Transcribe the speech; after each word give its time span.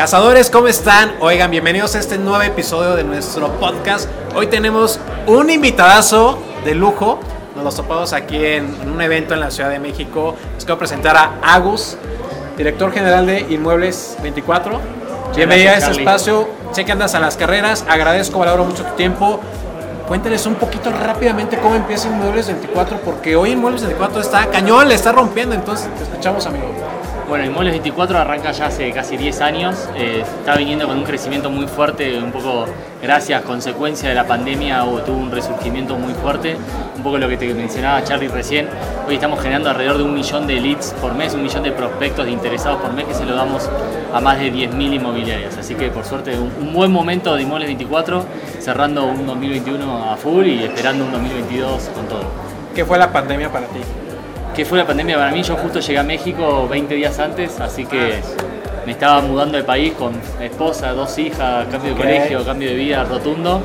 Cazadores, 0.00 0.48
¿cómo 0.48 0.66
están? 0.66 1.12
Oigan, 1.20 1.50
bienvenidos 1.50 1.94
a 1.94 1.98
este 1.98 2.16
nuevo 2.16 2.40
episodio 2.40 2.96
de 2.96 3.04
nuestro 3.04 3.52
podcast. 3.60 4.08
Hoy 4.34 4.46
tenemos 4.46 4.98
un 5.26 5.50
invitadazo 5.50 6.38
de 6.64 6.74
lujo. 6.74 7.20
Nos 7.54 7.64
lo 7.64 7.70
topamos 7.70 8.14
aquí 8.14 8.42
en, 8.42 8.74
un 8.90 9.02
evento 9.02 9.34
en 9.34 9.40
la 9.40 9.50
Ciudad 9.50 9.68
de 9.68 9.78
México. 9.78 10.36
Les 10.54 10.64
quiero 10.64 10.78
presentar 10.78 11.18
a 11.18 11.34
Agus, 11.42 11.98
director 12.56 12.90
general 12.92 13.26
de 13.26 13.40
Inmuebles 13.50 14.16
24. 14.22 14.80
Bienvenido 15.36 15.72
a 15.72 15.74
este 15.74 15.90
espacio. 15.90 16.48
Sé 16.72 16.86
que 16.86 16.92
andas 16.92 17.14
a 17.14 17.20
las 17.20 17.36
carreras. 17.36 17.84
Agradezco, 17.86 18.38
valoro 18.38 18.64
mucho 18.64 18.84
tu 18.84 18.94
tiempo. 18.94 19.38
Cuéntales 20.08 20.46
un 20.46 20.54
poquito 20.54 20.90
rápidamente 20.90 21.58
cómo 21.58 21.74
empieza 21.74 22.08
Inmuebles 22.08 22.46
24, 22.46 23.02
porque 23.04 23.36
hoy 23.36 23.50
Inmuebles 23.50 23.82
24 23.82 24.22
está 24.22 24.46
cañón, 24.46 24.88
le 24.88 24.94
está 24.94 25.12
rompiendo. 25.12 25.54
Entonces, 25.54 25.94
te 25.94 26.04
escuchamos, 26.04 26.46
amigo. 26.46 26.99
Bueno, 27.30 27.44
Inmuebles 27.44 27.74
24 27.74 28.18
arranca 28.18 28.50
ya 28.50 28.66
hace 28.66 28.90
casi 28.90 29.16
10 29.16 29.40
años, 29.40 29.88
eh, 29.94 30.24
está 30.40 30.56
viniendo 30.56 30.88
con 30.88 30.98
un 30.98 31.04
crecimiento 31.04 31.48
muy 31.48 31.68
fuerte, 31.68 32.18
un 32.18 32.32
poco 32.32 32.66
gracias, 33.00 33.42
consecuencia 33.42 34.08
de 34.08 34.16
la 34.16 34.26
pandemia, 34.26 34.84
o 34.84 34.98
tuvo 35.02 35.18
un 35.18 35.30
resurgimiento 35.30 35.96
muy 35.96 36.12
fuerte, 36.12 36.56
un 36.96 37.02
poco 37.04 37.18
lo 37.18 37.28
que 37.28 37.36
te 37.36 37.54
mencionaba 37.54 38.02
Charlie 38.02 38.26
recién, 38.26 38.66
hoy 39.06 39.14
estamos 39.14 39.40
generando 39.40 39.70
alrededor 39.70 39.98
de 39.98 40.02
un 40.02 40.14
millón 40.14 40.48
de 40.48 40.60
leads 40.60 40.92
por 41.00 41.14
mes, 41.14 41.32
un 41.32 41.44
millón 41.44 41.62
de 41.62 41.70
prospectos 41.70 42.26
de 42.26 42.32
interesados 42.32 42.80
por 42.80 42.92
mes 42.94 43.04
que 43.04 43.14
se 43.14 43.24
lo 43.24 43.36
damos 43.36 43.70
a 44.12 44.20
más 44.20 44.36
de 44.40 44.52
10.000 44.52 44.94
inmobiliarias, 44.94 45.56
así 45.56 45.76
que 45.76 45.88
por 45.88 46.04
suerte 46.04 46.36
un, 46.36 46.72
buen 46.72 46.90
momento 46.90 47.36
de 47.36 47.42
Inmuebles 47.42 47.68
24, 47.68 48.24
cerrando 48.58 49.04
un 49.04 49.24
2021 49.24 50.10
a 50.10 50.16
full 50.16 50.48
y 50.48 50.64
esperando 50.64 51.04
un 51.04 51.12
2022 51.12 51.90
con 51.94 52.08
todo. 52.08 52.24
¿Qué 52.74 52.84
fue 52.84 52.98
la 52.98 53.12
pandemia 53.12 53.52
para 53.52 53.68
ti? 53.68 53.78
Que 54.54 54.64
fue 54.64 54.78
la 54.78 54.86
pandemia 54.86 55.16
para 55.16 55.30
mí. 55.30 55.42
Yo 55.42 55.56
justo 55.56 55.80
llegué 55.80 55.98
a 55.98 56.02
México 56.02 56.66
20 56.68 56.94
días 56.94 57.18
antes, 57.18 57.60
así 57.60 57.84
que 57.86 58.20
me 58.86 58.92
estaba 58.92 59.20
mudando 59.20 59.56
de 59.56 59.64
país 59.64 59.92
con 59.94 60.12
esposa, 60.40 60.92
dos 60.92 61.16
hijas, 61.18 61.66
cambio 61.70 61.90
de 61.94 61.96
colegio, 61.96 62.44
cambio 62.44 62.70
de 62.70 62.74
vida 62.74 63.04
rotundo. 63.04 63.62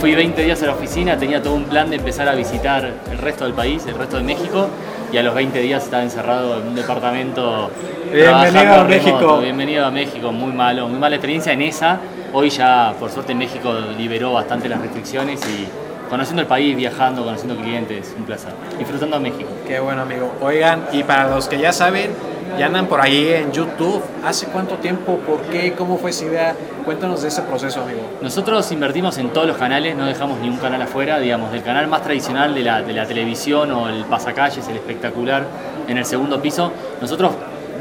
Fui 0.00 0.14
20 0.14 0.42
días 0.42 0.62
a 0.62 0.66
la 0.66 0.72
oficina, 0.72 1.16
tenía 1.16 1.42
todo 1.42 1.54
un 1.54 1.64
plan 1.64 1.88
de 1.88 1.96
empezar 1.96 2.28
a 2.28 2.34
visitar 2.34 2.92
el 3.10 3.18
resto 3.18 3.44
del 3.44 3.54
país, 3.54 3.86
el 3.86 3.94
resto 3.94 4.16
de 4.16 4.24
México, 4.24 4.68
y 5.12 5.16
a 5.16 5.22
los 5.22 5.34
20 5.34 5.60
días 5.60 5.84
estaba 5.84 6.02
encerrado 6.02 6.60
en 6.60 6.68
un 6.68 6.74
departamento. 6.74 7.70
Bienvenido 8.12 8.74
a 8.74 8.84
México. 8.84 9.38
Bienvenido 9.38 9.86
a 9.86 9.90
México, 9.90 10.32
muy 10.32 10.52
malo, 10.52 10.88
muy 10.88 10.98
mala 10.98 11.16
experiencia 11.16 11.52
en 11.52 11.62
esa. 11.62 12.00
Hoy 12.32 12.50
ya, 12.50 12.92
por 12.98 13.10
suerte, 13.10 13.34
México 13.34 13.72
liberó 13.96 14.32
bastante 14.32 14.68
las 14.68 14.80
restricciones 14.80 15.40
y 15.48 15.68
conociendo 16.14 16.42
el 16.42 16.46
país, 16.46 16.76
viajando, 16.76 17.24
conociendo 17.24 17.56
clientes, 17.56 18.14
un 18.16 18.24
placer. 18.24 18.52
Disfrutando 18.78 19.16
a 19.16 19.18
México. 19.18 19.50
Qué 19.66 19.80
bueno, 19.80 20.02
amigo. 20.02 20.32
Oigan, 20.40 20.84
y 20.92 21.02
para 21.02 21.28
los 21.28 21.48
que 21.48 21.58
ya 21.58 21.72
saben, 21.72 22.12
ya 22.56 22.66
andan 22.66 22.86
por 22.86 23.00
ahí 23.00 23.32
en 23.32 23.50
YouTube. 23.50 24.00
¿Hace 24.24 24.46
cuánto 24.46 24.76
tiempo? 24.76 25.16
¿Por 25.16 25.40
qué? 25.40 25.72
¿Cómo 25.72 25.98
fue 25.98 26.10
esa 26.10 26.24
idea? 26.26 26.56
Cuéntanos 26.84 27.22
de 27.22 27.28
ese 27.28 27.42
proceso, 27.42 27.82
amigo. 27.82 28.02
Nosotros 28.22 28.70
invertimos 28.70 29.18
en 29.18 29.30
todos 29.30 29.48
los 29.48 29.56
canales, 29.56 29.96
no 29.96 30.06
dejamos 30.06 30.38
ni 30.38 30.48
un 30.48 30.58
canal 30.58 30.80
afuera, 30.82 31.18
digamos, 31.18 31.50
del 31.50 31.64
canal 31.64 31.88
más 31.88 32.04
tradicional 32.04 32.54
de 32.54 32.62
la, 32.62 32.82
de 32.82 32.92
la 32.92 33.06
televisión 33.06 33.72
o 33.72 33.88
el 33.88 34.04
pasacalles, 34.04 34.68
el 34.68 34.76
espectacular 34.76 35.42
en 35.88 35.98
el 35.98 36.04
segundo 36.04 36.40
piso. 36.40 36.70
Nosotros 37.00 37.32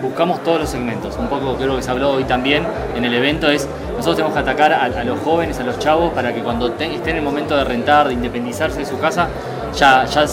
buscamos 0.01 0.43
todos 0.43 0.59
los 0.59 0.69
segmentos. 0.69 1.17
Un 1.17 1.27
poco 1.27 1.55
creo 1.55 1.75
que 1.75 1.83
se 1.83 1.91
habló 1.91 2.11
hoy 2.11 2.23
también 2.23 2.63
en 2.95 3.05
el 3.05 3.13
evento 3.13 3.49
es, 3.49 3.67
nosotros 4.03 4.17
tenemos 4.17 4.33
que 4.33 4.51
atacar 4.51 4.73
a, 4.73 5.03
los 5.05 5.17
jóvenes, 5.21 5.57
a 5.61 5.63
los 5.63 5.79
chavos, 5.79 6.11
para 6.11 6.33
que 6.33 6.41
cuando 6.41 6.67
estén 6.67 6.91
en 6.91 7.15
el 7.15 7.21
momento 7.21 7.55
de 7.55 7.63
rentar, 7.63 8.09
de 8.09 8.13
independizarse 8.13 8.79
de 8.79 8.85
su 8.85 8.99
casa, 8.99 9.29
ya, 9.73 10.03
ya 10.03 10.25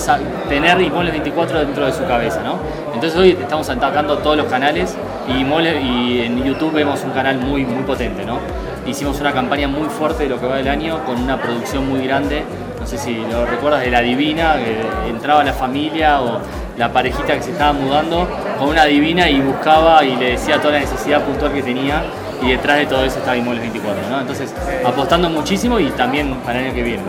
tener 0.48 0.80
Inmuebles 0.80 1.12
24 1.12 1.60
dentro 1.60 1.86
de 1.86 1.92
su 1.92 2.04
cabeza. 2.04 2.42
¿no? 2.42 2.59
Entonces 2.92 3.16
hoy 3.16 3.38
estamos 3.41 3.69
atacando 3.70 4.19
todos 4.19 4.36
los 4.36 4.47
canales 4.47 4.97
y, 5.28 5.42
y 5.42 6.20
en 6.20 6.42
YouTube 6.42 6.72
vemos 6.72 7.04
un 7.04 7.12
canal 7.12 7.38
muy, 7.38 7.64
muy 7.64 7.84
potente. 7.84 8.25
¿no? 8.25 8.41
Hicimos 8.88 9.20
una 9.20 9.32
campaña 9.32 9.69
muy 9.69 9.88
fuerte 9.88 10.25
de 10.25 10.30
lo 10.30 10.41
que 10.41 10.48
va 10.48 10.56
del 10.56 10.66
año, 10.66 11.04
con 11.04 11.22
una 11.22 11.41
producción 11.41 11.88
muy 11.88 12.04
grande. 12.04 12.42
No 12.80 12.84
sé 12.88 12.98
si 12.98 13.14
lo 13.30 13.47
recuerdas 13.47 13.82
de 13.82 13.92
La 13.92 14.00
Divina, 14.00 14.56
que 14.56 15.09
entraba 15.09 15.44
la 15.44 15.53
familia 15.53 16.20
o 16.20 16.41
la 16.76 16.92
parejita 16.92 17.36
que 17.36 17.42
se 17.44 17.53
estaba 17.53 17.72
mudando 17.72 18.26
con 18.59 18.70
una 18.70 18.84
divina 18.86 19.30
y 19.30 19.41
buscaba 19.41 20.03
y 20.03 20.16
le 20.16 20.30
decía 20.32 20.59
toda 20.59 20.72
la 20.72 20.80
necesidad 20.80 21.22
puntual 21.22 21.53
que 21.53 21.62
tenía 21.62 22.03
y 22.43 22.51
detrás 22.51 22.78
de 22.78 22.87
todo 22.87 23.05
eso 23.05 23.19
estaba 23.19 23.37
Inmuebles 23.37 23.62
24, 23.62 24.09
¿no? 24.11 24.21
Entonces, 24.21 24.53
apostando 24.84 25.28
muchísimo 25.28 25.78
y 25.78 25.91
también 25.91 26.34
para 26.45 26.61
el 26.61 26.67
año 26.67 26.75
que 26.75 26.83
viene. 26.83 27.03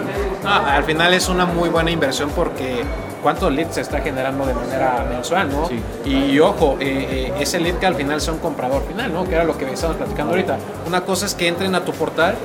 al 0.46 0.84
final 0.84 1.14
es 1.14 1.30
una 1.30 1.46
muy 1.46 1.70
buena 1.70 1.92
inversión 1.92 2.30
porque 2.36 2.84
cuántos 3.22 3.52
leads 3.52 3.76
se 3.76 3.82
está 3.82 4.02
generando 4.02 4.46
de 4.46 4.54
manera 4.54 5.06
mensual, 5.10 5.50
¿no? 5.52 5.70
Y, 6.06 6.40
ojo, 6.40 6.78
eh, 6.80 7.30
eh, 7.30 7.34
ese 7.40 7.60
lead 7.60 7.76
que 7.76 7.86
al 7.86 7.96
final 7.96 8.20
sea 8.20 8.34
un 8.34 8.40
comprador 8.40 8.84
final, 8.86 9.14
¿no? 9.14 9.24
Que 9.24 9.36
era 9.36 9.44
lo 9.44 9.58
que 9.58 9.72
estamos 9.72 9.98
platicando 9.98 10.32
ahorita. 10.32 10.58
Una 10.88 11.02
cosa 11.02 11.26
es 11.26 11.36
que 11.36 11.48
entren 11.48 11.74
a 11.76 11.86
tu 11.86 11.92
portal, 11.94 12.36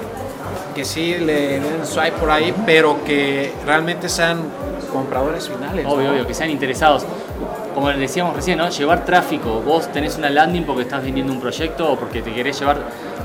que 0.75 0.85
sí 0.85 1.15
le 1.15 1.59
den 1.59 1.87
swipe 1.87 2.13
por 2.13 2.31
ahí, 2.31 2.55
pero 2.65 3.03
que 3.05 3.53
realmente 3.65 4.09
sean 4.09 4.41
compradores 4.93 5.49
finales. 5.49 5.87
Obvio, 5.87 6.11
obvio, 6.11 6.27
que 6.27 6.35
sean 6.35 6.51
interesados. 6.51 7.05
Como 7.77 7.91
decíamos 7.91 8.35
recién, 8.35 8.57
¿no? 8.57 8.71
llevar 8.71 9.05
tráfico. 9.05 9.61
Vos 9.61 9.93
tenés 9.93 10.17
una 10.17 10.31
landing 10.31 10.65
porque 10.65 10.81
estás 10.81 11.05
vendiendo 11.05 11.31
un 11.31 11.41
proyecto 11.41 11.93
o 11.93 11.97
porque 11.97 12.23
te 12.23 12.33
querés 12.33 12.59
llevar 12.59 12.79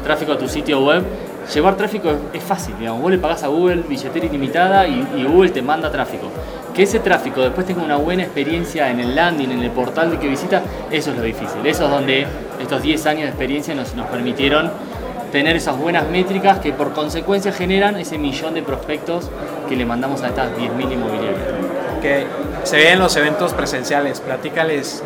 tráfico 0.03 0.34
a 0.34 0.38
tu 0.38 0.50
sitio 0.50 0.84
web. 0.84 1.06
Llevar 1.53 1.78
tráfico 1.78 2.12
es 2.34 2.44
fácil, 2.44 2.78
digamos. 2.78 3.01
Vos 3.01 3.12
le 3.12 3.17
pagás 3.17 3.44
a 3.44 3.47
Google 3.47 3.84
billetera 3.88 4.25
ilimitada 4.25 4.85
y, 4.89 5.07
y 5.16 5.23
Google 5.23 5.51
te 5.51 5.62
manda 5.62 5.89
tráfico. 5.89 6.28
Que 6.73 6.84
ese 6.84 7.00
tráfico 7.00 7.39
después 7.39 7.66
tenga 7.66 7.81
una 7.81 7.95
buena 7.95 8.23
experiencia 8.23 8.89
en 8.89 9.00
el 9.00 9.16
landing, 9.16 9.51
en 9.51 9.63
el 9.63 9.72
portal 9.72 10.12
de 10.12 10.19
que 10.19 10.28
visita, 10.28 10.62
eso 10.91 11.12
es 11.12 11.18
lo 11.18 11.23
difícil. 11.23 11.66
Eso 11.66 11.85
es 11.85 11.89
donde 11.89 12.28
estos 12.59 12.81
10 12.81 13.06
años 13.06 13.22
de 13.22 13.29
experiencia 13.29 13.73
nos, 13.73 13.95
nos 13.95 14.07
permitieron 14.07 14.69
tener 15.31 15.56
esas 15.56 15.78
buenas 15.78 16.09
métricas 16.09 16.59
que 16.59 16.73
por 16.73 16.91
consecuencia 16.91 17.53
generan 17.53 17.95
ese 17.95 18.18
millón 18.18 18.53
de 18.53 18.63
prospectos 18.63 19.29
que 19.69 19.78
le 19.78 19.85
mandamos 19.85 20.23
a 20.23 20.28
estas 20.28 20.51
10.000 20.57 20.91
inmobiliarias. 20.91 21.39
Que 22.01 22.25
se 22.64 22.78
ve 22.78 22.92
en 22.92 23.00
los 23.00 23.16
eventos 23.16 23.54
presenciales, 23.54 24.20
platícales 24.20 25.04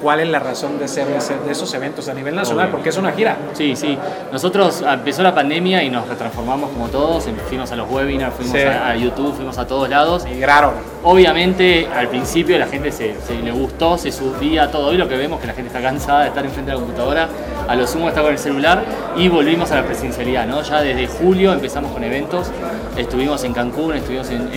cuál 0.00 0.20
es 0.20 0.28
la 0.28 0.38
razón 0.38 0.78
de 0.78 0.88
ser 0.88 1.06
de 1.08 1.52
esos 1.52 1.72
eventos 1.74 2.08
a 2.08 2.14
nivel 2.14 2.34
nacional, 2.34 2.68
porque 2.70 2.90
es 2.90 2.96
una 2.96 3.12
gira. 3.12 3.36
Sí, 3.54 3.74
sí. 3.76 3.98
Nosotros 4.32 4.84
ah, 4.86 4.94
empezó 4.94 5.22
la 5.22 5.34
pandemia 5.34 5.82
y 5.82 5.90
nos 5.90 6.06
retransformamos 6.06 6.70
como 6.70 6.88
todos, 6.88 7.28
fuimos 7.48 7.72
a 7.72 7.76
los 7.76 7.90
webinars, 7.90 8.34
fuimos 8.34 8.56
a, 8.56 8.94
YouTube, 8.94 9.34
fuimos 9.34 9.58
a 9.58 9.66
todos 9.66 9.88
lados. 9.88 10.24
Migraron. 10.24 10.74
Obviamente 11.02 11.88
al 11.92 12.08
principio 12.08 12.58
la 12.58 12.66
gente 12.66 12.92
se, 12.92 13.16
le 13.42 13.50
gustó, 13.50 13.98
se 13.98 14.12
subía 14.12 14.70
todo. 14.70 14.88
Hoy 14.88 14.96
lo 14.96 15.08
que 15.08 15.16
vemos 15.16 15.38
es 15.38 15.40
que 15.42 15.46
la 15.48 15.54
gente 15.54 15.68
está 15.68 15.82
cansada 15.82 16.22
de 16.22 16.28
estar 16.28 16.44
enfrente 16.44 16.70
de 16.70 16.76
la 16.76 16.82
computadora, 16.82 17.28
a 17.68 17.74
lo 17.74 17.86
sumo 17.86 18.08
está 18.08 18.22
con 18.22 18.32
el 18.32 18.38
celular 18.38 18.84
y 19.16 19.28
volvimos 19.28 19.70
a 19.72 19.76
la 19.76 19.84
presencialidad, 19.84 20.46
¿no? 20.46 20.62
Ya 20.62 20.82
desde 20.82 21.06
julio 21.06 21.52
empezamos 21.52 21.92
con 21.92 22.04
eventos, 22.04 22.50
estuvimos 22.96 23.44
en 23.44 23.52
Cancún, 23.52 23.94
estuvimos 23.94 24.30
en, 24.30 24.48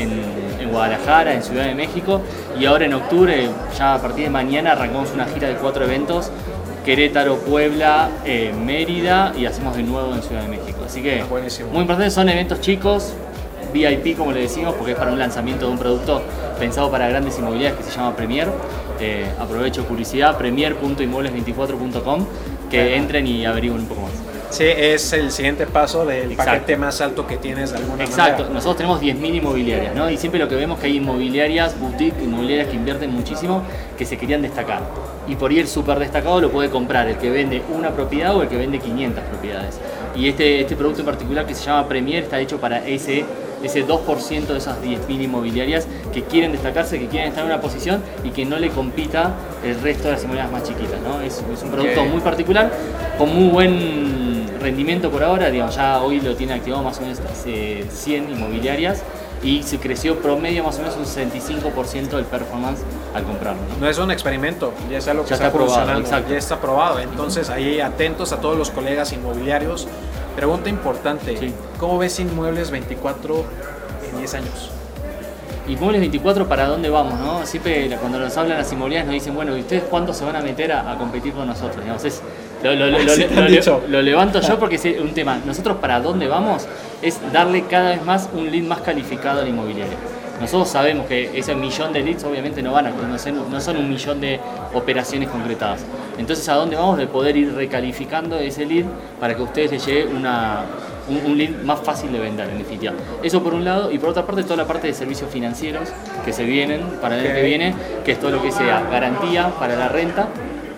en 0.59 0.69
Guadalajara, 0.69 1.33
en 1.33 1.43
Ciudad 1.43 1.65
de 1.65 1.75
México 1.75 2.21
y 2.59 2.65
ahora 2.65 2.85
en 2.85 2.93
octubre, 2.93 3.49
ya 3.77 3.95
a 3.95 4.01
partir 4.01 4.25
de 4.25 4.29
mañana 4.29 4.73
arrancamos 4.73 5.11
una 5.13 5.25
gira 5.25 5.47
de 5.47 5.55
cuatro 5.55 5.83
eventos, 5.83 6.31
Querétaro, 6.85 7.37
Puebla, 7.39 8.09
eh, 8.25 8.53
Mérida 8.53 9.33
y 9.37 9.45
hacemos 9.45 9.75
de 9.75 9.83
nuevo 9.83 10.13
en 10.13 10.23
Ciudad 10.23 10.41
de 10.41 10.47
México. 10.47 10.79
Así 10.85 11.01
que 11.01 11.23
muy 11.71 11.81
importante, 11.81 12.09
son 12.11 12.29
eventos 12.29 12.61
chicos, 12.61 13.13
VIP 13.73 14.17
como 14.17 14.31
le 14.31 14.41
decimos, 14.41 14.73
porque 14.75 14.93
es 14.93 14.97
para 14.97 15.11
un 15.11 15.19
lanzamiento 15.19 15.65
de 15.65 15.71
un 15.71 15.77
producto 15.77 16.21
pensado 16.59 16.89
para 16.89 17.07
grandes 17.07 17.37
inmobiliarias 17.37 17.77
que 17.77 17.83
se 17.83 17.95
llama 17.95 18.15
Premier. 18.15 18.47
Eh, 18.99 19.25
aprovecho 19.39 19.85
publicidad, 19.85 20.37
premier.inmuebles24.com, 20.37 22.25
que 22.69 22.95
entren 22.95 23.27
y 23.27 23.45
averigüen 23.45 23.81
un 23.81 23.87
poco 23.87 24.01
más. 24.01 24.11
Sí, 24.49 24.63
es 24.65 25.13
el 25.13 25.29
siguiente 25.31 25.67
paso 25.67 26.05
del 26.05 26.35
paquete 26.35 26.75
más 26.75 27.01
alto 27.01 27.27
que 27.27 27.37
tienes 27.37 27.71
de 27.71 27.77
alguna 27.77 28.03
Exacto, 28.03 28.49
nosotros 28.51 28.77
tenemos 28.77 28.99
10.000 28.99 29.35
inmobiliarias, 29.35 29.95
¿no? 29.95 30.09
Y 30.09 30.17
siempre 30.17 30.39
lo 30.39 30.47
que 30.47 30.55
vemos 30.55 30.77
es 30.77 30.81
que 30.81 30.87
hay 30.87 30.97
inmobiliarias, 30.97 31.79
boutique, 31.79 32.23
inmobiliarias 32.23 32.67
que 32.67 32.75
invierten 32.75 33.11
muchísimo, 33.11 33.61
que 33.95 34.05
se 34.05 34.17
querían 34.17 34.41
destacar. 34.41 34.81
Y 35.27 35.35
por 35.35 35.51
ir 35.51 35.59
el 35.59 35.67
súper 35.67 35.99
destacado 35.99 36.41
lo 36.41 36.49
puede 36.49 36.71
comprar 36.71 37.07
el 37.07 37.17
que 37.17 37.29
vende 37.29 37.61
una 37.69 37.91
propiedad 37.91 38.35
o 38.35 38.41
el 38.41 38.49
que 38.49 38.57
vende 38.57 38.79
500 38.79 39.23
propiedades. 39.25 39.79
Y 40.15 40.27
este, 40.27 40.61
este 40.61 40.75
producto 40.75 41.01
en 41.01 41.05
particular 41.05 41.45
que 41.45 41.53
se 41.53 41.65
llama 41.65 41.87
Premier 41.87 42.23
está 42.23 42.39
hecho 42.39 42.59
para 42.59 42.85
ese 42.87 43.25
ese 43.63 43.85
2% 43.85 44.47
de 44.47 44.57
esas 44.57 44.81
10.000 44.81 45.23
inmobiliarias 45.23 45.87
que 46.13 46.23
quieren 46.23 46.51
destacarse, 46.51 46.99
que 46.99 47.07
quieren 47.07 47.29
estar 47.29 47.43
en 47.43 47.51
una 47.51 47.61
posición 47.61 48.01
y 48.23 48.29
que 48.29 48.45
no 48.45 48.57
le 48.57 48.69
compita 48.69 49.33
el 49.63 49.79
resto 49.81 50.05
de 50.05 50.11
las 50.13 50.23
inmobiliarias 50.23 50.51
más 50.51 50.63
chiquitas. 50.63 51.01
¿no? 51.01 51.21
Es, 51.21 51.43
un 51.63 51.71
producto 51.71 52.05
muy 52.05 52.21
particular, 52.21 52.71
con 53.17 53.33
muy 53.35 53.49
buen 53.49 54.59
rendimiento 54.59 55.09
por 55.09 55.23
ahora, 55.23 55.49
digamos, 55.49 55.75
ya 55.75 56.01
hoy 56.01 56.19
lo 56.19 56.35
tiene 56.35 56.53
activado 56.53 56.83
más 56.83 56.97
o 56.99 57.01
menos 57.01 57.19
100 57.43 58.31
inmobiliarias 58.31 59.03
y 59.43 59.63
se 59.63 59.79
creció 59.79 60.19
promedio 60.19 60.63
más 60.63 60.77
o 60.77 60.81
menos 60.81 60.97
un 60.97 61.05
65% 61.05 62.09
del 62.09 62.25
performance 62.25 62.81
al 63.13 63.23
comprarlo. 63.23 63.61
¿no? 63.79 63.87
es 63.87 63.97
un 63.97 64.11
experimento, 64.11 64.73
ya 64.89 64.97
es 64.97 65.07
algo 65.07 65.25
que 65.25 65.33
está, 65.33 65.51
probado, 65.51 66.01
ya 66.01 66.37
está 66.37 66.59
probado. 66.59 66.99
Entonces 66.99 67.49
ahí 67.49 67.79
atentos 67.79 68.33
a 68.33 68.41
todos 68.41 68.57
los 68.57 68.69
colegas 68.69 69.13
inmobiliarios. 69.13 69.87
Pregunta 70.39 70.69
importante, 70.69 71.35
¿cómo 71.77 71.97
ves 71.97 72.17
Inmuebles 72.17 72.71
24 72.71 73.43
en 74.09 74.17
10 74.19 74.33
años? 74.35 74.69
Inmuebles 75.67 75.99
24, 75.99 76.47
¿para 76.47 76.65
dónde 76.65 76.89
vamos? 76.89 77.19
No? 77.19 77.45
Siempre 77.45 77.89
cuando 77.99 78.19
nos 78.19 78.37
hablan 78.37 78.57
las 78.57 78.71
inmobiliarias 78.71 79.05
nos 79.05 79.15
dicen, 79.15 79.35
bueno, 79.35 79.57
¿y 79.57 79.59
ustedes 79.59 79.83
cuánto 79.89 80.13
se 80.13 80.23
van 80.23 80.37
a 80.37 80.41
meter 80.41 80.71
a, 80.71 80.95
competir 80.97 81.33
con 81.33 81.45
nosotros? 81.45 81.81
Digamos, 81.83 82.05
es, 82.05 82.21
Lo, 82.63 84.01
levanto 84.01 84.39
yo 84.39 84.57
porque 84.61 84.75
es 84.75 85.01
un 85.01 85.13
tema. 85.13 85.41
Nosotros 85.45 85.75
para 85.75 85.99
dónde 85.99 86.29
vamos 86.29 86.65
es 87.01 87.19
darle 87.33 87.65
cada 87.65 87.89
vez 87.89 88.05
más 88.05 88.29
un 88.31 88.49
lead 88.49 88.63
más 88.63 88.79
calificado 88.79 89.41
a 89.41 89.43
la 89.43 89.49
inmobiliaria. 89.49 89.97
Nosotros 90.39 90.69
sabemos 90.69 91.05
que 91.07 91.37
ese 91.37 91.53
millón 91.53 91.91
de 91.91 92.01
leads 92.01 92.23
obviamente 92.23 92.61
no 92.61 92.71
van 92.71 92.87
a 92.87 92.91
no 92.91 93.19
son, 93.19 93.51
no 93.51 93.59
son 93.59 93.77
un 93.77 93.89
millón 93.89 94.21
de 94.21 94.39
operaciones 94.73 95.29
concretadas. 95.29 95.85
Entonces 96.17 96.47
a 96.49 96.55
dónde 96.55 96.75
vamos 96.75 96.97
de 96.97 97.07
poder 97.07 97.35
ir 97.35 97.53
recalificando 97.53 98.37
ese 98.37 98.65
lead 98.65 98.85
para 99.19 99.35
que 99.35 99.41
a 99.41 99.45
ustedes 99.45 99.71
les 99.71 99.85
llegue 99.85 100.07
una, 100.07 100.61
un, 101.09 101.31
un 101.31 101.37
lead 101.37 101.61
más 101.63 101.79
fácil 101.81 102.11
de 102.11 102.19
vender 102.19 102.49
en 102.49 102.57
definitiva. 102.59 102.93
Eso 103.21 103.43
por 103.43 103.53
un 103.53 103.65
lado 103.65 103.91
y 103.91 103.99
por 103.99 104.09
otra 104.09 104.25
parte 104.25 104.43
toda 104.43 104.57
la 104.57 104.65
parte 104.65 104.87
de 104.87 104.93
servicios 104.93 105.29
financieros 105.29 105.89
que 106.23 106.31
se 106.31 106.43
vienen 106.43 106.81
para 107.01 107.17
el 107.17 107.25
año 107.25 107.35
que 107.35 107.43
viene, 107.43 107.75
que 108.05 108.13
es 108.13 108.19
todo 108.19 108.31
lo 108.31 108.41
que 108.41 108.51
sea 108.51 108.87
garantía 108.89 109.51
para 109.59 109.75
la 109.75 109.89
renta, 109.89 110.27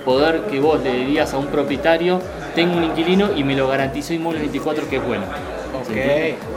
poder 0.04 0.42
que 0.50 0.60
vos 0.60 0.82
le 0.82 0.92
dirías 0.92 1.34
a 1.34 1.38
un 1.38 1.48
propietario, 1.48 2.20
tengo 2.56 2.78
un 2.78 2.84
inquilino 2.84 3.30
y 3.36 3.44
me 3.44 3.56
lo 3.56 3.68
garantizó 3.68 4.14
Inmueble 4.14 4.42
24 4.42 4.90
que 4.90 4.98
es 4.98 5.06
bueno. 5.06 5.24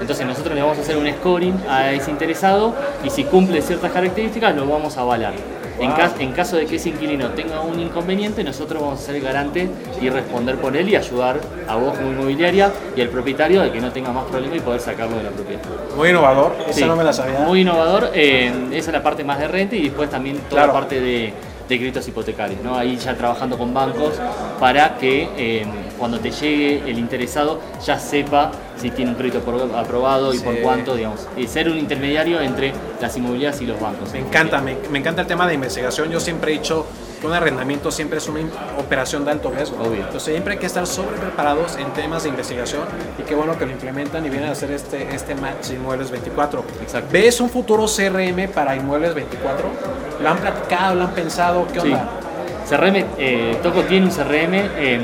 Entonces 0.01 0.27
nosotros 0.27 0.55
le 0.55 0.63
vamos 0.63 0.79
a 0.79 0.81
hacer 0.83 0.97
un 0.97 1.11
scoring 1.11 1.55
a 1.69 1.93
ese 1.93 2.11
interesado 2.11 2.75
y 3.05 3.11
si 3.11 3.25
cumple 3.25 3.61
ciertas 3.63 3.93
características 3.93 4.55
lo 4.55 4.67
vamos 4.67 4.97
a 4.97 5.01
avalar. 5.01 5.35
En, 5.81 6.33
caso 6.33 6.57
de 6.57 6.67
que 6.67 6.77
ese 6.77 6.91
inquilino 6.91 7.31
tenga 7.31 7.61
un 7.61 7.81
inconveniente, 7.81 8.45
nosotros 8.45 8.81
vamos 8.81 9.01
a 9.01 9.07
ser 9.07 9.17
el 9.17 9.23
garante 9.23 9.69
y 10.01 10.09
responder 10.09 10.57
por 10.57 10.77
él 10.77 10.89
y 10.89 10.95
ayudar 10.95 11.41
a 11.69 11.75
vos 11.75 11.97
como 11.99 12.13
inmobiliaria 12.13 12.71
y 12.97 13.01
al 13.01 13.09
propietario 13.09 13.61
de 13.61 13.73
que 13.73 13.81
no 13.81 13.91
tenga 13.91 14.13
más 14.13 14.25
problema 14.25 14.55
y 14.55 14.61
poder 14.61 14.81
sacarlo 14.81 15.17
de 15.17 15.25
la 15.25 15.31
propiedad. 15.31 15.63
Muy 15.97 16.11
innovador, 16.11 16.55
esa 16.69 16.73
Sí, 16.73 16.85
no 16.85 16.95
me 16.95 17.03
la 17.03 17.13
sabía. 17.13 17.41
Muy 17.41 17.63
innovador, 17.63 18.11
eh, 18.15 18.53
esa 18.71 18.91
es 18.91 18.93
la 18.93 19.03
parte 19.03 19.25
más 19.25 19.41
de 19.41 19.49
renta 19.49 19.75
y 19.75 19.83
después 19.83 20.09
también 20.09 20.37
toda 20.49 20.63
Claro. 20.63 20.67
la 20.69 20.73
parte 20.79 21.01
de, 21.01 21.33
de 21.69 21.79
créditos 21.79 22.07
hipotecarios, 22.09 22.61
¿no? 22.63 22.77
Ahí 22.77 22.97
ya 22.97 23.15
trabajando 23.17 23.57
con 23.57 23.73
bancos 23.73 24.15
para 24.61 24.97
que 24.99 25.29
eh, 25.37 25.65
cuando 25.99 26.19
te 26.21 26.31
llegue 26.31 26.83
el 26.91 26.99
interesado 26.99 27.61
ya 27.85 27.99
sepa 27.99 28.51
si 28.77 28.91
tiene 28.91 29.13
un 29.13 29.17
crédito 29.17 29.41
apro- 29.45 29.75
aprobado 29.79 30.35
y 30.35 30.39
por 30.41 30.55
Sí. 30.55 30.61
cuánto, 30.63 30.95
digamos, 30.97 31.27
y 31.37 31.47
ser 31.47 31.69
un 31.71 31.79
intermediario 31.79 32.41
entre 32.41 32.73
las 33.01 33.17
inmobiliarias 33.17 33.63
y 33.63 33.67
los 33.67 33.81
bancos. 33.81 34.13
Me 34.13 34.19
encanta, 34.19 34.61
me, 34.61 34.77
me 34.91 34.99
encanta 34.99 35.23
el 35.23 35.27
tema 35.27 35.47
de 35.47 35.55
investigación. 35.55 36.11
Yo 36.11 36.21
siempre 36.21 36.53
he 36.53 36.59
dicho 36.59 36.85
que 37.21 37.27
un 37.27 37.33
arrendamiento 37.33 37.91
siempre 37.91 38.19
es 38.19 38.29
una 38.29 38.41
operación 38.79 39.25
de 39.25 39.31
alto 39.31 39.51
riesgo. 39.51 39.77
Obvio. 39.83 40.03
Entonces 40.03 40.25
siempre 40.25 40.55
hay 40.55 40.59
que 40.59 40.67
estar 40.67 40.87
sobre 40.87 41.17
preparados 41.17 41.77
en 41.77 41.91
temas 41.95 42.25
de 42.25 42.29
investigación 42.31 42.83
y 43.19 43.23
qué 43.23 43.35
bueno 43.35 43.57
que 43.57 43.65
lo 43.65 43.73
implementan 43.73 44.27
y 44.27 44.29
vienen 44.29 44.51
a 44.51 44.53
hacer 44.53 44.71
este, 44.73 45.15
este 45.15 45.35
match 45.37 45.71
Inmuebles 45.71 46.11
24. 46.11 46.65
Exacto. 46.83 47.09
¿Ves 47.13 47.41
un 47.41 47.49
futuro 47.49 47.87
CRM 47.87 48.49
para 48.53 48.77
Inmuebles 48.77 49.15
24? 49.15 49.69
¿Lo 50.23 50.29
han 50.31 50.39
platicado, 50.39 50.95
lo 50.95 51.05
han 51.05 51.11
pensado? 51.13 51.67
¿Qué 51.73 51.81
Sí. 51.81 51.87
onda? 51.93 52.05
CRM, 52.69 53.05
eh, 53.19 53.59
Toco 53.63 53.83
tiene 53.83 54.07
un 54.07 54.11
CRM, 54.13 54.55
eh, 54.79 54.99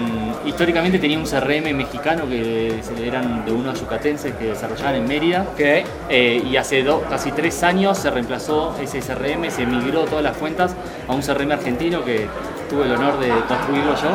históricamente 0.47 0.99
tenía 0.99 1.19
un 1.19 1.27
CRM 1.27 1.75
mexicano 1.75 2.27
que 2.27 2.81
eran 3.05 3.45
de 3.45 3.53
unos 3.53 3.79
yucatenses 3.79 4.35
que 4.37 4.47
desarrollaban 4.47 4.95
en 4.95 5.07
Mérida. 5.07 5.43
Ok. 5.53 5.61
Eh, 6.09 6.43
y 6.51 6.57
hace 6.57 6.83
do- 6.83 7.03
casi 7.03 7.33
tres 7.33 7.63
años 7.63 7.99
se 7.99 8.11
reemplazó 8.11 8.75
ese 8.81 9.01
CRM, 9.03 9.51
se 9.51 9.67
migró 9.67 10.05
todas 10.07 10.25
las 10.25 10.39
cuentas 10.39 10.75
a 11.07 11.13
un 11.13 11.21
CRM 11.23 11.53
argentino 11.53 12.03
que 12.03 12.27
tuve 12.71 12.85
el 12.87 12.93
honor 12.93 13.19
de 13.19 13.29
construirlo 13.47 13.95
yo. 13.95 14.09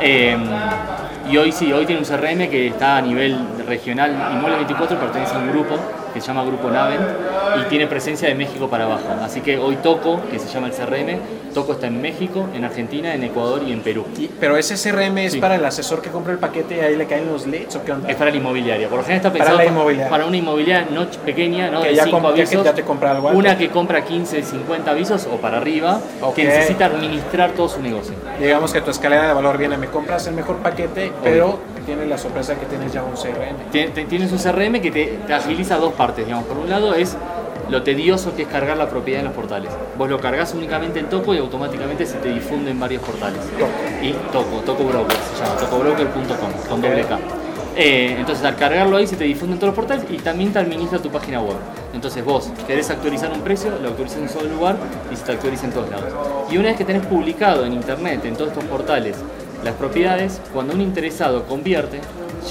Eh, 0.00 0.36
y 1.30 1.36
hoy 1.36 1.52
sí, 1.52 1.72
hoy 1.72 1.86
tiene 1.86 2.00
un 2.00 2.06
CRM 2.06 2.48
que 2.48 2.66
está 2.66 2.96
a 2.96 3.00
nivel 3.02 3.38
regional. 3.64 4.10
Inmueble 4.32 4.56
24 4.56 4.98
pertenece 4.98 5.34
a 5.36 5.38
un 5.38 5.50
grupo 5.52 5.76
que 6.12 6.20
se 6.20 6.26
llama 6.28 6.44
Grupo 6.44 6.70
Naven 6.70 6.98
y 7.60 7.68
tiene 7.68 7.86
presencia 7.86 8.28
de 8.28 8.34
México 8.34 8.68
para 8.68 8.84
abajo. 8.84 9.04
Así 9.22 9.40
que 9.40 9.58
hoy 9.58 9.76
Toco, 9.76 10.20
que 10.30 10.38
se 10.38 10.48
llama 10.48 10.68
el 10.68 10.72
CRM, 10.72 11.18
Toco 11.54 11.72
está 11.72 11.86
en 11.86 12.00
México, 12.00 12.46
en 12.54 12.64
Argentina, 12.64 13.14
en 13.14 13.24
Ecuador 13.24 13.62
y 13.66 13.72
en 13.72 13.80
Perú. 13.80 14.04
Y- 14.18 14.28
pero 14.40 14.56
ese 14.56 14.76
CRM 14.76 15.18
es 15.26 15.32
Sí. 15.32 15.40
para 15.40 15.54
el 15.56 15.64
asesor 15.64 16.00
que 16.02 16.10
compra 16.10 16.32
el 16.32 16.38
paquete 16.38 16.76
y 16.76 16.80
ahí 16.80 16.96
le 16.96 17.06
caen 17.06 17.26
los 17.30 17.46
leads 17.46 17.74
o 17.76 17.84
qué 17.84 17.92
onda? 17.92 18.08
Es 18.08 18.16
para 18.16 18.30
la 18.30 18.36
inmobiliaria. 18.36 18.88
Por 18.88 18.98
lo 18.98 19.04
general 19.04 19.16
está 19.18 19.30
Para 19.30 19.44
pensado 19.44 19.58
la 19.58 19.64
pa- 19.64 19.70
inmobiliaria. 19.70 20.10
para 20.10 20.26
una 20.26 20.36
inmobiliaria 20.36 20.88
no 20.90 21.06
pequeña, 21.24 21.70
no 21.70 21.82
Que 21.82 21.88
de 21.88 21.94
ya 21.94 22.04
5 22.04 22.18
com- 22.20 22.28
ya 22.30 22.34
que 22.34 22.42
avisos. 22.42 22.64
ya 22.64 22.74
te 22.74 22.82
compra 22.82 23.10
algo. 23.12 23.28
Una 23.30 23.56
que 23.56 23.68
compra 23.70 24.04
15, 24.04 24.42
50 24.42 24.90
avisos 24.92 25.26
o 25.32 25.36
para 25.36 25.56
arriba, 25.58 26.00
Ok. 26.20 26.34
que 26.36 26.44
necesita 26.44 26.86
administrar 26.86 27.52
todo 27.52 27.68
su 27.68 27.80
negocio. 27.82 28.14
Digamos 28.38 28.72
que 28.72 28.80
tu 28.80 28.90
escalera 28.90 29.26
de 29.28 29.32
valor 29.32 29.56
viene, 29.58 29.76
me 29.76 29.86
compras 29.88 30.26
el 30.26 30.34
mejor 30.34 30.56
paquete, 30.58 31.12
pero 31.24 31.58
tiene 31.88 32.04
la 32.04 32.18
sorpresa 32.18 32.54
que 32.54 32.66
tienes 32.66 32.92
ya 32.92 33.02
un 33.02 33.14
CRM. 33.14 33.70
Tienes 33.70 34.30
un 34.30 34.38
CRM 34.38 34.78
que 34.82 34.90
te, 34.90 35.06
te 35.26 35.32
agiliza 35.32 35.78
dos 35.78 35.94
partes, 35.94 36.26
digamos. 36.26 36.44
Por 36.44 36.58
un 36.58 36.68
lado 36.68 36.94
es 36.94 37.16
lo 37.70 37.82
tedioso 37.82 38.36
que 38.36 38.42
es 38.42 38.48
cargar 38.48 38.76
la 38.76 38.90
propiedad 38.90 39.20
en 39.20 39.26
los 39.26 39.34
portales. 39.34 39.70
Vos 39.96 40.10
lo 40.10 40.20
cargas 40.20 40.52
únicamente 40.52 41.00
en 41.00 41.08
Toco 41.08 41.34
y 41.34 41.38
automáticamente 41.38 42.04
se 42.04 42.18
te 42.18 42.28
difunde 42.28 42.72
en 42.72 42.78
varios 42.78 43.02
portales. 43.02 43.40
Toco. 43.58 43.72
Y 44.02 44.12
Toco, 44.30 44.60
Toco 44.66 44.84
Broker 44.84 45.16
se 45.34 45.42
llama, 45.42 45.56
tocobroker.com, 45.60 46.68
con 46.68 46.82
doble 46.82 47.04
K. 47.04 47.18
Eh, 47.74 48.16
entonces 48.18 48.44
al 48.44 48.56
cargarlo 48.56 48.96
ahí 48.96 49.06
se 49.06 49.16
te 49.16 49.24
difunde 49.24 49.54
en 49.54 49.60
todos 49.60 49.74
los 49.74 49.76
portales 49.76 50.04
y 50.10 50.16
también 50.18 50.52
te 50.52 50.58
administra 50.58 50.98
tu 50.98 51.08
página 51.08 51.40
web. 51.40 51.56
Entonces 51.94 52.22
vos 52.22 52.50
querés 52.66 52.90
actualizar 52.90 53.32
un 53.32 53.40
precio, 53.40 53.70
lo 53.80 53.88
actualizas 53.88 54.18
en 54.18 54.24
un 54.24 54.28
solo 54.28 54.50
lugar 54.50 54.76
y 55.10 55.16
se 55.16 55.24
te 55.24 55.32
actualiza 55.32 55.66
en 55.66 55.72
todos 55.72 55.88
lados. 55.88 56.12
Y 56.50 56.58
una 56.58 56.68
vez 56.68 56.76
que 56.76 56.84
tenés 56.84 57.06
publicado 57.06 57.64
en 57.64 57.72
internet, 57.72 58.24
en 58.26 58.34
todos 58.34 58.50
estos 58.50 58.64
portales, 58.64 59.16
las 59.64 59.74
propiedades, 59.74 60.40
cuando 60.52 60.74
un 60.74 60.80
interesado 60.80 61.44
convierte, 61.44 62.00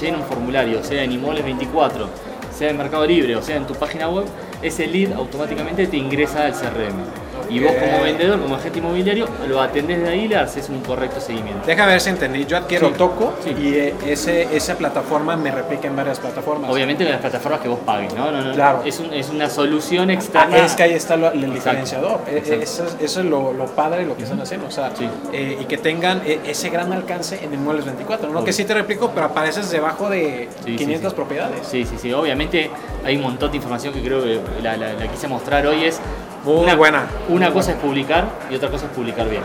llena 0.00 0.18
un 0.18 0.24
formulario, 0.24 0.84
sea 0.84 1.02
en 1.02 1.12
Inmuebles 1.12 1.44
24, 1.44 2.08
sea 2.52 2.70
en 2.70 2.76
Mercado 2.76 3.06
Libre 3.06 3.36
o 3.36 3.42
sea 3.42 3.56
en 3.56 3.66
tu 3.66 3.74
página 3.74 4.08
web, 4.08 4.26
ese 4.62 4.86
lead 4.86 5.12
automáticamente 5.12 5.86
te 5.86 5.96
ingresa 5.96 6.44
al 6.44 6.52
CRM. 6.52 7.27
Y 7.50 7.60
vos 7.60 7.72
como 7.72 8.02
vendedor, 8.02 8.40
como 8.40 8.54
agente 8.56 8.78
inmobiliario, 8.78 9.26
lo 9.48 9.60
atendés 9.60 10.02
de 10.02 10.08
ahí 10.08 10.20
y 10.24 10.28
le 10.28 10.36
haces 10.36 10.68
un 10.68 10.80
correcto 10.80 11.20
seguimiento. 11.20 11.62
Déjame 11.66 11.92
ver 11.92 12.00
si 12.00 12.10
entendí. 12.10 12.44
Yo 12.46 12.56
adquiero 12.58 12.88
Sí. 12.88 12.94
Toco 12.98 13.32
Sí. 13.44 13.54
y 13.58 13.74
eh, 13.74 13.94
ese, 14.06 14.54
esa 14.56 14.76
plataforma 14.76 15.36
me 15.36 15.50
replica 15.50 15.86
en 15.88 15.96
varias 15.96 16.18
plataformas. 16.18 16.70
Obviamente 16.70 17.04
en 17.04 17.10
las 17.10 17.20
plataformas 17.20 17.60
que 17.60 17.68
vos 17.68 17.78
pagues, 17.84 18.12
¿no? 18.14 18.30
no, 18.30 18.42
no 18.42 18.52
Claro. 18.54 18.82
Es, 18.84 18.98
un- 19.00 19.12
es 19.14 19.28
una 19.30 19.48
solución 19.48 20.10
Ah, 20.10 20.14
externa. 20.14 20.56
es 20.58 20.74
que 20.74 20.82
ahí 20.82 20.92
está 20.92 21.16
lo- 21.16 21.28
el 21.28 21.36
Exacto. 21.38 21.54
diferenciador. 21.54 22.20
Eh, 22.28 22.38
Exacto. 22.38 22.62
Eso 22.62 22.84
es, 22.84 22.96
eso 23.00 23.20
es 23.20 23.26
lo, 23.26 23.52
lo 23.52 23.66
padre 23.66 24.04
lo 24.04 24.16
que 24.16 24.24
están 24.24 24.40
haciendo. 24.40 24.66
O 24.66 24.70
sea, 24.70 24.90
Sí. 24.96 25.08
eh, 25.32 25.58
y 25.60 25.64
que 25.64 25.78
tengan 25.78 26.22
eh, 26.26 26.40
ese 26.46 26.70
gran 26.70 26.92
alcance 26.92 27.38
en 27.42 27.54
Inmuebles 27.54 27.84
24. 27.86 28.28
No 28.28 28.34
Obvio. 28.38 28.44
que 28.44 28.52
sí 28.52 28.64
te 28.64 28.74
replico, 28.74 29.10
pero 29.14 29.26
apareces 29.26 29.70
debajo 29.70 30.10
de 30.10 30.48
Sí, 30.64 30.72
sí, 30.72 30.76
500 30.76 31.12
sí. 31.12 31.16
propiedades. 31.16 31.66
Sí, 31.66 31.84
sí, 31.84 31.96
sí. 32.00 32.12
Obviamente 32.12 32.70
hay 33.04 33.16
un 33.16 33.22
montón 33.22 33.50
de 33.50 33.56
información 33.56 33.94
que 33.94 34.02
creo 34.02 34.22
que 34.22 34.40
la, 34.62 34.76
la- 34.76 34.92
la 34.94 35.06
quise 35.08 35.28
mostrar 35.28 35.66
hoy. 35.66 35.84
Es 35.84 36.00
Muy 36.44 36.64
una, 36.64 36.74
buena. 36.76 37.06
Una 37.28 37.46
Muy 37.46 37.54
cosa 37.54 37.72
es 37.72 37.76
publicar 37.78 38.24
y 38.50 38.54
otra 38.54 38.70
cosa 38.70 38.86
es 38.86 38.92
publicar 38.92 39.28
bien. 39.28 39.42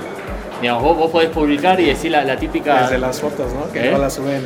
Digamos, 0.62 0.84
vos, 0.84 0.98
vos 0.98 1.12
podés 1.12 1.30
publicar 1.30 1.80
y 1.82 1.86
decir 1.88 2.12
la, 2.12 2.24
la 2.24 2.38
típica. 2.38 2.84
Desde 2.84 2.98
las 2.98 3.20
fotos, 3.20 3.52
¿no? 3.54 3.70
Que 3.72 3.90
¿Eh? 3.90 3.92
no 3.92 3.98
las 3.98 4.14
suben. 4.14 4.42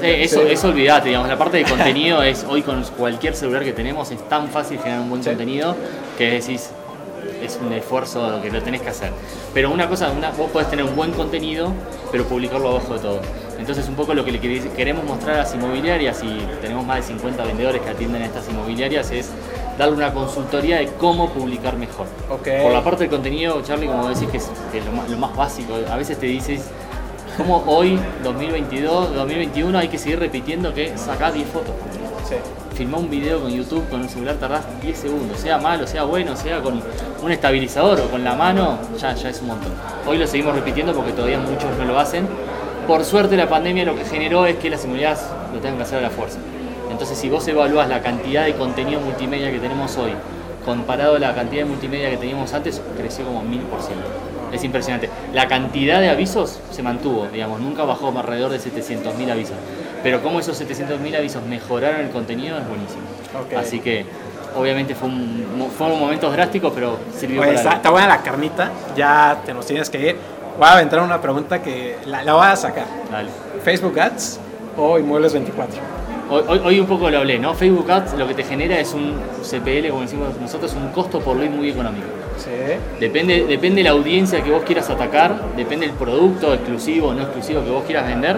Sí, 0.00 0.06
eso, 0.06 0.42
eso 0.42 0.68
olvidate, 0.68 1.08
digamos, 1.08 1.28
la 1.28 1.38
parte 1.38 1.58
de 1.58 1.64
contenido 1.70 2.22
es 2.22 2.44
hoy 2.48 2.62
con 2.62 2.82
cualquier 2.96 3.36
celular 3.36 3.62
que 3.62 3.72
tenemos 3.72 4.10
es 4.10 4.28
tan 4.28 4.48
fácil 4.48 4.78
generar 4.78 5.02
un 5.02 5.10
buen 5.10 5.22
Sí. 5.22 5.28
contenido 5.28 5.76
que 6.18 6.30
decís 6.32 6.70
es 7.44 7.58
un 7.64 7.72
esfuerzo 7.72 8.40
que 8.42 8.50
lo 8.50 8.60
tenés 8.62 8.82
que 8.82 8.88
hacer. 8.90 9.12
Pero 9.54 9.70
una 9.70 9.88
cosa, 9.88 10.10
una, 10.10 10.30
vos 10.30 10.50
podés 10.50 10.68
tener 10.68 10.84
un 10.84 10.96
buen 10.96 11.12
contenido, 11.12 11.72
pero 12.10 12.24
publicarlo 12.24 12.68
abajo 12.70 12.94
de 12.94 13.00
todo. 13.00 13.20
Entonces 13.58 13.86
un 13.88 13.94
poco 13.94 14.12
lo 14.14 14.24
que 14.24 14.32
le 14.32 14.40
quere- 14.40 14.68
queremos 14.72 15.04
mostrar 15.04 15.36
a 15.36 15.38
las 15.40 15.54
inmobiliarias 15.54 16.20
y 16.24 16.38
tenemos 16.60 16.84
más 16.84 16.96
de 16.96 17.02
50 17.04 17.44
vendedores 17.44 17.80
que 17.82 17.90
atienden 17.90 18.22
a 18.22 18.26
estas 18.26 18.48
inmobiliarias 18.48 19.10
es 19.10 19.30
darle 19.80 19.96
una 19.96 20.12
consultoría 20.12 20.76
de 20.76 20.88
cómo 20.98 21.30
publicar 21.30 21.74
mejor. 21.78 22.06
Por 22.28 22.70
la 22.70 22.84
parte 22.84 23.04
del 23.04 23.10
contenido, 23.10 23.62
Charlie, 23.62 23.86
como 23.86 24.10
decís 24.10 24.28
que 24.28 24.36
es, 24.36 24.50
que 24.70 24.78
es 24.78 24.84
lo, 24.84 24.92
más, 24.92 25.08
lo 25.08 25.16
más 25.16 25.34
básico, 25.34 25.72
a 25.90 25.96
veces 25.96 26.18
te 26.18 26.26
dices 26.26 26.68
como 27.38 27.64
hoy, 27.66 27.98
2022, 28.22 29.14
2021, 29.14 29.78
hay 29.78 29.88
que 29.88 29.96
seguir 29.96 30.18
repitiendo 30.18 30.74
que 30.74 30.98
sacás 30.98 31.32
10 31.32 31.48
fotos. 31.48 31.74
Sí. 32.28 32.34
Filmá 32.74 32.98
un 32.98 33.08
video 33.08 33.40
con 33.40 33.50
YouTube 33.50 33.88
con 33.88 34.02
un 34.02 34.08
celular 34.10 34.36
tardás 34.36 34.64
10 34.82 34.98
segundos, 34.98 35.38
sea 35.38 35.56
malo, 35.56 35.86
sea 35.86 36.02
bueno, 36.04 36.36
sea 36.36 36.60
con 36.60 36.82
un 37.22 37.32
estabilizador 37.32 38.00
o 38.00 38.10
con 38.10 38.22
la 38.22 38.34
mano, 38.34 38.78
ya, 38.98 39.14
ya 39.14 39.30
es 39.30 39.40
un 39.40 39.46
montón. 39.46 39.72
Hoy 40.06 40.18
lo 40.18 40.26
seguimos 40.26 40.54
repitiendo 40.54 40.92
porque 40.92 41.12
todavía 41.12 41.38
muchos 41.38 41.74
no 41.78 41.86
lo 41.86 41.98
hacen. 41.98 42.28
Por 42.86 43.02
suerte 43.06 43.34
la 43.34 43.48
pandemia 43.48 43.86
lo 43.86 43.96
que 43.96 44.04
generó 44.04 44.44
es 44.44 44.56
que 44.56 44.68
las 44.68 44.84
inmunidades 44.84 45.20
lo 45.54 45.58
tengan 45.60 45.78
que 45.78 45.84
hacer 45.84 46.00
a 46.00 46.02
la 46.02 46.10
fuerza. 46.10 46.38
Entonces 46.90 47.16
si 47.18 47.28
vos 47.30 47.46
evaluás 47.48 47.88
la 47.88 48.00
cantidad 48.02 48.44
de 48.44 48.54
contenido 48.54 49.00
multimedia 49.00 49.50
que 49.50 49.58
tenemos 49.58 49.96
hoy, 49.96 50.12
comparado 50.64 51.16
a 51.16 51.18
la 51.18 51.34
cantidad 51.34 51.62
de 51.62 51.68
multimedia 51.70 52.10
que 52.10 52.16
teníamos 52.16 52.52
antes, 52.52 52.80
creció 52.96 53.24
como 53.24 53.42
1000%. 53.42 53.58
Es 54.52 54.64
impresionante. 54.64 55.08
La 55.32 55.46
cantidad 55.46 56.00
de 56.00 56.10
avisos 56.10 56.58
se 56.72 56.82
mantuvo, 56.82 57.28
digamos, 57.32 57.60
nunca 57.60 57.84
bajó 57.84 58.12
alrededor 58.16 58.50
de 58.50 58.58
700.000 58.58 59.30
avisos. 59.30 59.54
Pero 60.02 60.22
cómo 60.22 60.40
esos 60.40 60.60
700.000 60.60 61.16
avisos 61.16 61.42
mejoraron 61.44 62.00
el 62.00 62.10
contenido 62.10 62.58
es 62.58 62.66
buenísimo. 62.66 63.02
Ok. 63.40 63.52
Así 63.56 63.78
que, 63.80 64.04
obviamente, 64.56 64.94
fue 64.96 65.08
un- 65.08 65.70
fueron 65.78 66.00
momentos 66.00 66.32
drásticos, 66.32 66.72
pero 66.74 66.98
sirvió 67.16 67.40
Oye, 67.42 67.50
para 67.50 67.60
está, 67.60 67.74
está 67.76 67.90
buena 67.90 68.08
la 68.08 68.22
carnita. 68.22 68.70
Ya 68.96 69.38
te 69.46 69.54
nos 69.54 69.66
tienes 69.66 69.88
que 69.88 70.10
ir. 70.10 70.16
Voy 70.58 70.66
a 70.66 70.72
aventar 70.72 71.00
una 71.00 71.20
pregunta 71.20 71.62
que 71.62 71.96
la, 72.06 72.24
la 72.24 72.34
voy 72.34 72.46
a 72.46 72.56
sacar. 72.56 72.86
Dale. 73.10 73.28
¿Facebook 73.62 73.98
Ads 74.00 74.40
o 74.76 74.98
Inmuebles 74.98 75.32
24? 75.32 75.78
Hoy, 76.32 76.60
hoy, 76.64 76.78
un 76.78 76.86
poco 76.86 77.10
lo 77.10 77.18
hablé, 77.18 77.40
¿no? 77.40 77.54
Facebook 77.54 77.90
Ads 77.90 78.12
lo 78.12 78.28
que 78.28 78.34
te 78.34 78.44
genera 78.44 78.78
es 78.78 78.94
un 78.94 79.14
CPL, 79.42 79.88
como 79.88 80.02
decimos 80.02 80.28
nosotros, 80.40 80.72
un 80.74 80.90
costo 80.90 81.18
por 81.18 81.36
lead 81.36 81.50
muy 81.50 81.70
económico. 81.70 82.06
Sí. 82.38 82.50
Depende, 83.00 83.46
depende 83.48 83.82
la 83.82 83.90
audiencia 83.90 84.40
que 84.40 84.52
vos 84.52 84.62
quieras 84.62 84.88
atacar, 84.90 85.56
depende 85.56 85.86
el 85.86 85.92
producto 85.92 86.54
exclusivo 86.54 87.08
o 87.08 87.14
no 87.14 87.22
exclusivo 87.22 87.64
que 87.64 87.70
vos 87.70 87.82
quieras 87.82 88.06
vender, 88.06 88.36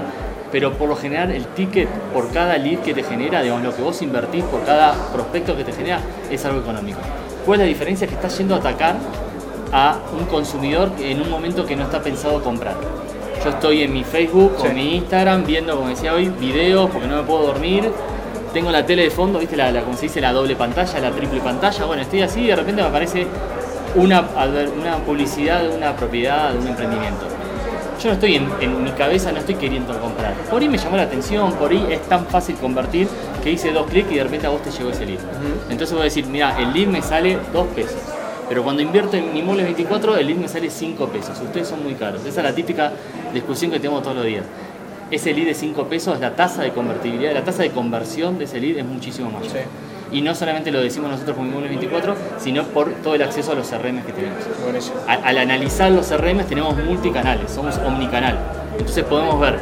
pero 0.51 0.73
por 0.73 0.89
lo 0.89 0.97
general 0.97 1.33
el 1.33 1.45
ticket 1.49 1.87
por 2.15 2.33
cada 2.33 2.57
lead 2.57 2.79
que 2.79 2.95
te 2.95 3.03
genera, 3.03 3.43
digamos, 3.43 3.63
lo 3.63 3.77
que 3.77 3.83
vos 3.83 4.01
invertís 4.01 4.45
por 4.45 4.65
cada 4.65 4.95
prospecto 5.13 5.55
que 5.55 5.65
te 5.65 5.73
genera, 5.73 6.01
es 6.31 6.43
algo 6.47 6.61
económico. 6.61 7.01
¿Cuál 7.45 7.61
es 7.61 7.67
la 7.67 7.69
diferencia? 7.69 8.07
Que 8.07 8.15
estás 8.15 8.39
yendo 8.39 8.55
a 8.55 8.59
atacar 8.59 8.97
a 9.71 9.99
un 10.19 10.25
consumidor 10.25 10.91
en 10.99 11.21
un 11.21 11.29
momento 11.29 11.67
que 11.67 11.77
no 11.77 11.83
está 11.83 12.03
pensado 12.03 12.43
comprar. 12.43 12.77
Yo 13.43 13.51
estoy 13.51 13.83
en 13.83 13.93
mi 13.93 14.05
Facebook 14.05 14.55
o 14.59 14.73
mi 14.73 14.97
Instagram 14.97 15.45
viendo, 15.45 15.75
como 15.77 15.89
decía 15.89 16.15
hoy, 16.15 16.29
videos 16.29 16.89
porque 16.91 17.09
no 17.09 17.17
me 17.17 17.23
puedo 17.25 17.47
dormir. 17.47 17.91
Tengo 18.53 18.71
la 18.71 18.87
tele 18.87 19.05
de 19.05 19.11
fondo, 19.11 19.41
¿viste? 19.41 19.57
La, 19.57 19.73
la, 19.73 19.83
como 19.83 19.97
se 19.97 20.03
dice, 20.03 20.21
la 20.21 20.33
doble 20.33 20.55
pantalla, 20.55 21.01
la 21.01 21.11
triple 21.11 21.41
pantalla. 21.41 21.85
Bueno, 21.85 22.03
estoy 22.03 22.23
así 22.23 22.43
y 22.43 22.47
de 22.47 22.57
repente 22.57 22.83
me 22.83 22.89
aparece 22.89 23.27
una, 23.97 24.21
una 24.81 24.97
publicidad 24.99 25.63
de 25.63 25.77
una 25.77 25.97
propiedad, 25.97 26.53
de 26.53 26.59
un 26.59 26.69
emprendimiento. 26.69 27.27
Yo 28.01 28.09
no 28.09 28.15
estoy 28.15 28.37
en, 28.37 28.85
mi 28.85 28.91
cabeza, 28.93 29.33
no 29.33 29.39
estoy 29.39 29.55
queriendo 29.57 29.99
comprar. 30.01 30.35
Por 30.51 30.63
ahí 30.63 30.69
me 30.69 30.79
llamó 30.79 30.97
la 30.97 31.05
atención, 31.05 31.53
por 31.55 31.71
ahí 31.71 31.87
es 31.91 32.03
tan 32.09 32.27
fácil 32.27 32.57
convertir 32.57 33.09
que 33.43 33.51
hice 33.51 33.73
dos 33.73 33.87
clics 33.89 34.11
y 34.13 34.17
de 34.17 34.25
repente 34.25 34.47
a 34.47 34.51
vos 34.51 34.63
te 34.63 34.71
llegó 34.71 34.91
ese 34.91 35.07
lead. 35.07 35.21
Entonces 35.69 35.93
voy 35.93 36.03
a 36.03 36.05
decir, 36.05 36.27
mira, 36.27 36.57
el 36.61 36.73
lead 36.73 36.89
me 36.89 37.03
sale 37.03 37.39
dos 37.53 37.67
pesos. 37.69 37.99
Pero 38.53 38.65
cuando 38.65 38.83
invierto 38.83 39.17
en 39.17 39.35
Inmuebles 39.35 39.65
24, 39.65 40.19
el 40.19 40.27
lead 40.27 40.37
me 40.37 40.47
sale 40.47 40.69
5 40.69 41.07
pesos. 41.07 41.41
Ustedes 41.41 41.67
son 41.67 41.83
muy 41.83 41.95
caros. 41.95 42.21
Esa 42.27 42.41
es 42.41 42.45
la 42.45 42.55
típica 42.55 42.93
discusión 43.33 43.71
que 43.71 43.79
tenemos 43.79 44.03
todos 44.03 44.17
los 44.17 44.27
días. 44.27 44.45
Ese 45.11 45.33
lead 45.33 45.47
de 45.47 45.55
5 45.55 45.87
pesos, 45.87 46.21
la 46.21 46.37
tasa 46.37 46.61
de 46.61 46.69
convertibilidad, 46.69 47.33
la 47.33 47.45
tasa 47.45 47.63
de 47.63 47.71
conversión 47.71 48.37
de 48.37 48.45
ese 48.45 48.61
lead 48.61 48.77
es 48.77 48.85
muchísimo 48.85 49.31
mayor. 49.31 49.63
Y 50.13 50.21
no 50.21 50.35
solamente 50.35 50.71
lo 50.71 50.83
decimos 50.83 51.11
nosotros 51.11 51.35
como 51.35 51.49
Inmuebles 51.49 51.71
24, 51.71 52.15
sino 52.41 52.65
por 52.65 52.93
todo 52.97 53.15
el 53.15 53.23
acceso 53.23 53.53
a 53.53 53.55
los 53.55 53.71
CRM 53.71 54.03
que 54.03 54.13
tenemos. 54.13 54.45
Al, 55.09 55.39
analizar 55.39 55.91
los 55.91 56.09
CRM 56.09 56.45
tenemos 56.45 56.77
multicanales, 56.77 57.51
somos 57.51 57.79
omnicanal. 57.79 58.39
Entonces 58.73 59.03
podemos 59.05 59.41
ver 59.41 59.59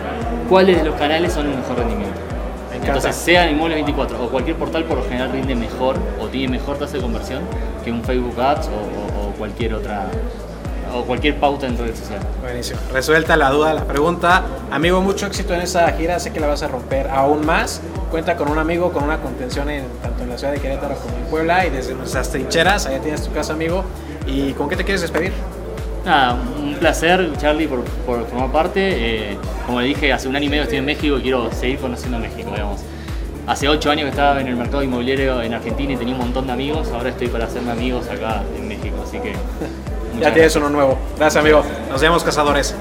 cuáles 0.49 0.79
de 0.79 0.85
los 0.91 0.97
canales 0.97 1.33
son 1.33 1.47
el 1.47 1.57
mejor 1.57 1.79
rendimiento. 1.79 2.30
Entonces, 2.85 3.15
sea 3.15 3.51
Inmuebles 3.51 3.77
24 3.77 4.25
o 4.25 4.29
cualquier 4.29 4.57
portal, 4.57 4.85
por 4.85 4.99
lo 4.99 5.05
general 5.05 5.33
rinde 5.33 5.55
mejor 5.55 5.97
o 6.21 6.27
tiene 6.27 6.59
mejor 6.59 6.79
tasa 6.79 6.95
de 6.95 7.03
conversión 7.03 7.43
que 7.85 7.93
un 7.93 8.03
Facebook 8.03 8.41
Ads 8.41 8.69
o, 8.69 9.33
cualquier 9.39 9.73
otra 9.73 10.07
o 10.95 11.03
cualquier 11.05 11.37
pauta 11.37 11.67
en 11.67 11.79
redes 11.79 11.99
sociales. 11.99 12.27
Buenísimo. 12.43 12.79
Resuelta 12.93 13.37
la 13.37 13.51
duda, 13.51 13.73
la 13.73 13.85
pregunta. 13.85 14.43
Amigo, 14.71 15.01
mucho 15.01 15.27
éxito 15.27 15.55
en 15.55 15.63
esa 15.63 15.91
gira. 15.93 16.19
Sé 16.19 16.33
que 16.33 16.41
la 16.41 16.49
vas 16.49 16.63
a 16.63 16.69
romper 16.69 17.09
aún 17.09 17.47
más. 17.47 17.81
Cuenta 18.11 18.37
con 18.37 18.51
un 18.51 18.59
amigo, 18.59 18.93
con 18.93 19.05
una 19.05 19.19
contención 19.19 19.71
en, 19.71 19.87
tanto 20.03 20.25
en 20.25 20.31
la 20.31 20.37
ciudad 20.37 20.53
de 20.53 20.61
Querétaro 20.61 20.97
como 20.97 21.17
en 21.17 21.25
Puebla 21.25 21.65
y 21.65 21.71
desde 21.71 21.95
nuestras 21.95 22.31
trincheras. 22.31 22.87
Allá 22.87 22.99
tienes 22.99 23.23
tu 23.23 23.33
casa, 23.33 23.53
amigo. 23.53 23.85
¿Y 24.27 24.53
con 24.55 24.69
qué 24.69 24.77
te 24.77 24.85
quieres 24.85 25.01
despedir? 25.01 25.33
Nada, 26.05 26.37
placer, 26.81 27.31
Charlie, 27.39 27.69
por, 27.69 27.85
por 27.85 28.27
formar 28.27 28.51
parte. 28.51 29.31
Eh, 29.33 29.39
como 29.67 29.81
le 29.81 29.87
dije, 29.87 30.13
hace 30.13 30.27
un 30.27 30.35
año 30.35 30.47
y 30.47 30.49
medio 30.49 30.63
estoy 30.65 30.79
en 30.79 30.87
México 30.87 31.19
y 31.19 31.23
quiero 31.23 31.53
seguir 31.53 31.79
conociendo 31.79 32.19
México, 32.19 32.51
digamos. 32.51 32.81
Hace 33.47 33.69
ocho 33.69 33.91
años 33.91 34.05
que 34.05 34.11
estaba 34.11 34.41
en 34.41 34.49
el 34.49 34.57
mercado 34.57 34.83
inmobiliario 34.83 35.43
en 35.43 35.55
Argentina 35.55 35.93
y 35.93 35.97
tenía 35.97 36.15
un 36.15 36.21
montón 36.21 36.47
de 36.47 36.53
amigos. 36.53 36.89
Ahora 36.93 37.11
estoy 37.11 37.29
para 37.29 37.45
hacerme 37.45 37.71
amigos 37.71 38.09
acá 38.09 38.43
en 38.57 38.67
México, 38.67 38.97
así 39.07 39.19
que. 39.19 39.35
ya 40.21 40.33
tienes 40.33 40.57
uno 40.57 40.69
nuevo. 40.71 40.99
Gracias, 41.17 41.41
amigo. 41.41 41.63
Nos 41.91 42.01
vemos, 42.01 42.25
cazadores. 42.25 42.75